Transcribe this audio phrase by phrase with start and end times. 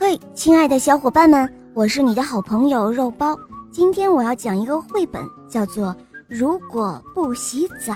[0.00, 3.36] 嘿，亲爱的小伙伴们，我是你的好朋友肉包。
[3.72, 5.86] 今天我要讲一个绘本，叫做
[6.28, 7.92] 《如果不洗澡》。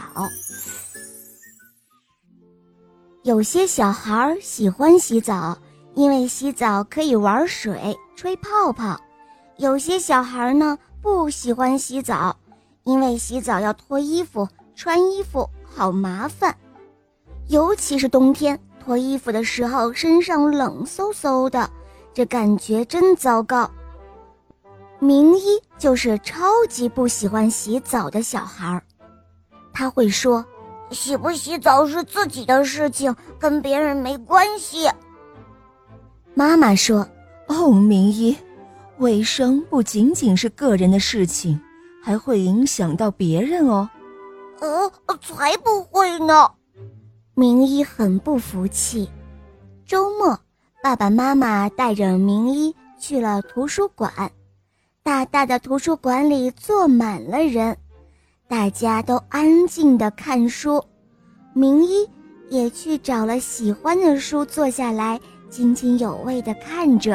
[3.23, 5.57] 有些小孩喜欢洗澡，
[5.95, 8.97] 因为洗澡可以玩水、吹泡泡；
[9.59, 12.37] 有些小孩呢不喜欢洗澡，
[12.83, 16.53] 因为洗澡要脱衣服、穿衣服，好麻烦。
[17.47, 18.59] 尤其是冬天。
[18.85, 21.71] 脱衣服的时候，身上冷飕飕的，
[22.15, 23.71] 这感觉真糟糕。
[24.99, 28.83] 明一就是超级不喜欢洗澡的小孩儿，
[29.73, 30.45] 他会说
[30.93, 34.89] ：“洗不洗澡是自己的事情，跟别人没关系。”
[36.35, 37.07] 妈妈说
[37.49, 38.37] ：“哦，明一，
[38.99, 41.61] 卫生不仅仅是个人的事情，
[42.03, 43.91] 还会影响到别人哦。
[44.61, 46.49] ”“呃，才不会呢。”
[47.35, 49.11] 明一很不服气。
[49.87, 50.39] 周末，
[50.83, 54.13] 爸爸妈妈带着明一去了图书馆。
[55.05, 57.77] 大大的图书馆里坐满了人，
[58.49, 60.85] 大家都安静地看书。
[61.55, 62.09] 明一
[62.49, 67.15] 也去找了喜欢的书，坐下来津津有味地看着。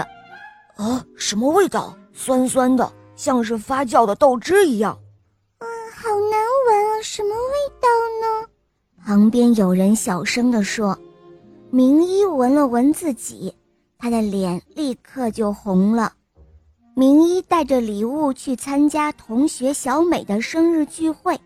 [0.77, 1.93] 啊，什么味道？
[2.13, 4.97] 酸酸的，像是发酵的豆汁一样。
[5.59, 7.87] 嗯，好难闻啊，什么味道
[8.21, 8.47] 呢？
[9.05, 10.97] 旁边有人小声地说
[11.69, 13.53] ：“明一闻了闻自己，
[13.97, 16.13] 他的脸立刻就红了。”
[16.95, 21.39] 明一带着礼物去参加同学小美的生日聚会，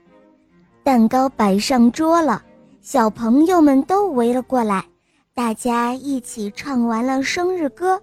[0.83, 2.41] 蛋糕摆上桌了，
[2.81, 4.85] 小朋友们都围了过来，
[5.33, 8.01] 大家一起唱完了生日歌，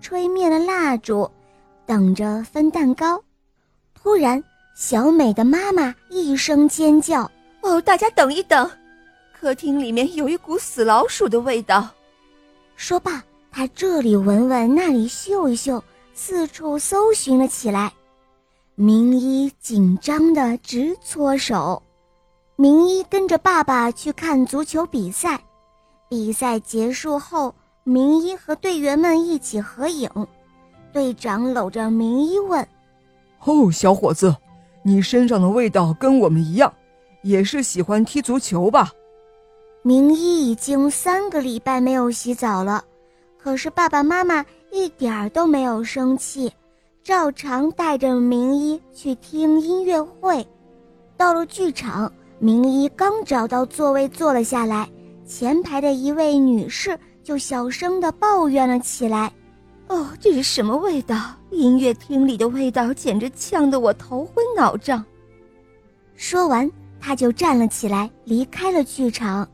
[0.00, 1.30] 吹灭了蜡烛，
[1.86, 3.22] 等着分蛋糕。
[3.94, 4.42] 突然，
[4.74, 7.30] 小美的妈妈一声尖叫
[7.62, 8.68] ：“哦，大家等一等！”
[9.40, 11.88] 客厅里面有一股死老鼠的味道。
[12.76, 17.90] 说罢，他这里闻闻，那里嗅一嗅，四处搜寻了起来。
[18.74, 21.82] 明一紧张的直搓手。
[22.56, 25.40] 明一跟着爸爸去看足球比赛。
[26.10, 30.10] 比赛结束后，明一和队员们一起合影。
[30.92, 32.62] 队长搂着明一问
[33.46, 34.36] ：“哦，小伙子，
[34.82, 36.70] 你身上的味道跟我们一样，
[37.22, 38.92] 也是喜欢踢足球吧？”
[39.82, 42.84] 明一已经三个礼拜没有洗澡了，
[43.38, 46.52] 可是爸爸妈妈一点儿都没有生气，
[47.02, 50.46] 照常带着明一去听音乐会。
[51.16, 54.86] 到了剧场，明一刚找到座位坐了下来，
[55.26, 59.32] 前排的一位女士就小声地抱怨了起来
[59.88, 61.16] ：“哦，这是什么味道？
[61.50, 65.02] 音乐厅里的味道简直呛得我头昏脑胀。”
[66.16, 66.70] 说完，
[67.00, 69.48] 她就站了起来，离开了剧场。